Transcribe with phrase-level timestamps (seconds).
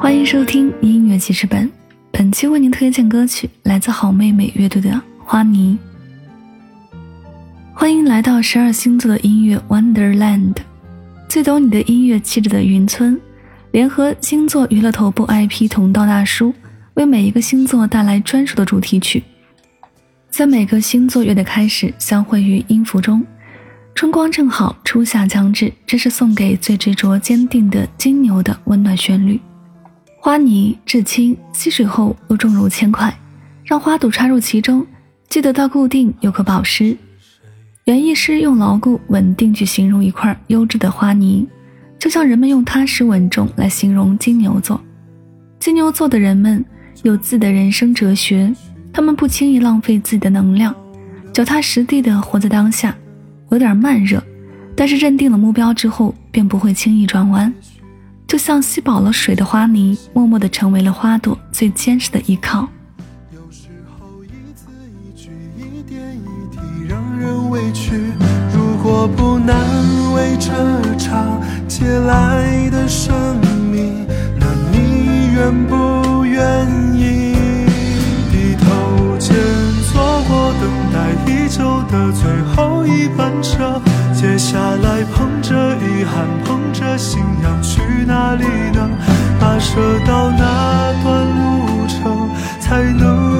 [0.00, 1.70] 欢迎收听音乐记事本，
[2.10, 4.88] 本期为您推荐歌曲来自好妹妹乐队的
[5.22, 5.78] 《花泥》。
[7.74, 10.54] 欢迎来到十二星座的音乐 Wonderland，
[11.28, 13.20] 最懂你的音乐气质的云村，
[13.72, 16.54] 联合星座娱乐头部 IP 同道大叔，
[16.94, 19.22] 为每一个星座带来专属的主题曲。
[20.30, 23.22] 在每个星座月的开始，相会于音符中，
[23.94, 29.38] 春光正好，初夏将至，这是送给最执着坚定的金牛的温暖旋律。
[30.22, 33.10] 花泥至轻，吸水后又重如铅块，
[33.64, 34.86] 让花朵插入其中，
[35.30, 36.94] 既得到固定又可保湿。
[37.86, 41.48] 园艺师用牢固、稳定去形容一块优质的花泥，
[41.98, 44.78] 就像人们用踏实稳重来形容金牛座。
[45.58, 46.62] 金牛座的人们
[47.02, 48.54] 有自己的人生哲学，
[48.92, 50.74] 他们不轻易浪费自己的能量，
[51.32, 52.94] 脚踏实地的活在当下，
[53.50, 54.22] 有点慢热，
[54.76, 57.50] 但是认定了目标之后，便不会轻易转弯。
[58.30, 62.68] 就像吸饱了水的花泥，默默地成为了花朵最坚实的依靠。
[63.32, 63.66] 有时
[63.98, 64.66] 候一字
[65.02, 68.00] 一句，一点一滴，让人委屈。
[68.54, 69.56] 如果不难
[70.14, 73.12] 为这场借来的生
[73.68, 74.06] 命，
[74.38, 77.34] 那你愿不愿意
[78.30, 79.34] 低头间
[79.88, 83.82] 错过等待已久的最后一班车？
[84.14, 87.80] 接下来捧着遗憾，捧着信仰，去
[88.10, 88.44] 哪里
[88.74, 88.90] 能？
[89.40, 91.06] 跋涉到那段
[91.38, 93.39] 路程，才能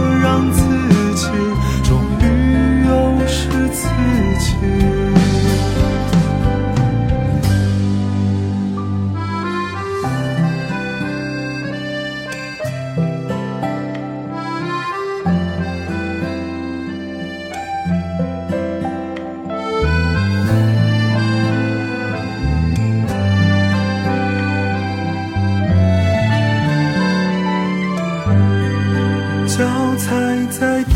[30.00, 30.16] 踩
[30.48, 30.94] 在地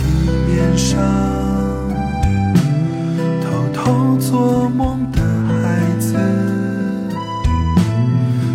[0.48, 0.98] 面上，
[3.42, 6.16] 偷偷做梦的孩子，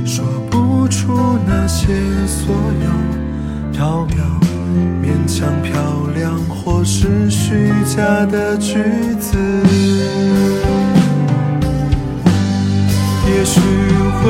[0.03, 1.93] 说不出那些
[2.25, 2.89] 所有
[3.71, 4.15] 缥缈、
[4.99, 5.71] 勉强漂
[6.15, 8.73] 亮或是虚假的句
[9.19, 9.37] 子。
[13.27, 14.25] 也许会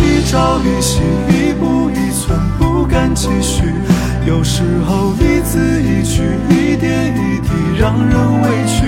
[0.00, 3.62] 一朝一夕，一步一寸，不敢继续。
[4.24, 8.86] 有时候一字一句，一点一滴，让人委屈。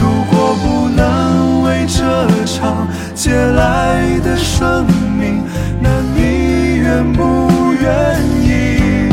[0.00, 4.84] 如果不难为这场借来的生
[5.18, 5.42] 命，
[5.80, 9.08] 那你愿不愿意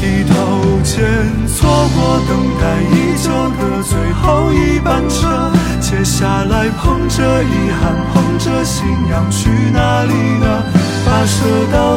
[0.00, 0.34] 低头
[0.82, 1.06] 间
[1.46, 5.50] 错过等待已久的最后一班车？
[5.80, 10.64] 接下来捧着遗憾，捧着信仰，去哪里呢？
[11.06, 11.96] 跋涉到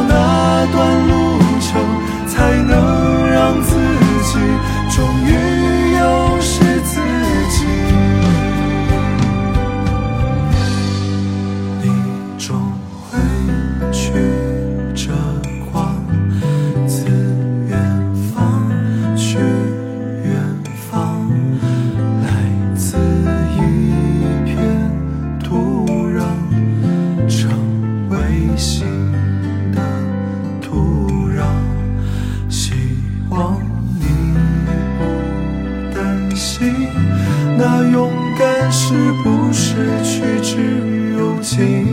[37.58, 41.86] 那勇敢是不是趋之若尽，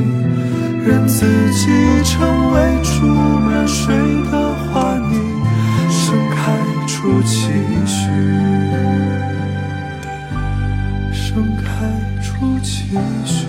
[0.85, 3.95] 任自己成为出满水
[4.31, 5.19] 的花泥，
[5.89, 7.51] 盛开出期
[7.85, 8.09] 许，
[11.11, 11.63] 盛开
[12.21, 13.45] 出期许。